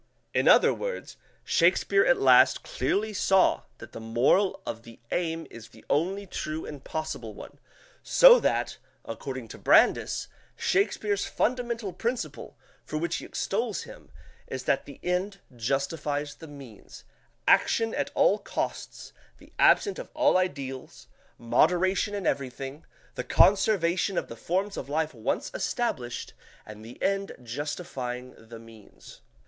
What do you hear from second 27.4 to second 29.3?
justifying the means.